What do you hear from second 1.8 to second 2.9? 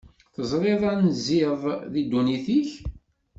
di ddunit-ik?